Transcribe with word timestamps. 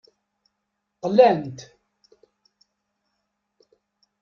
Qlan-t. 1.01 1.59